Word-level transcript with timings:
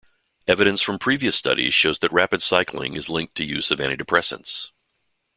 Evidence 0.47 0.81
from 0.81 0.97
previous 0.97 1.35
studies 1.35 1.75
shows 1.75 1.99
that 1.99 2.11
rapid 2.11 2.41
cycling 2.41 2.95
is 2.95 3.07
linked 3.07 3.35
to 3.35 3.45
use 3.45 3.69
of 3.69 3.77
antidepressants. 3.77 4.69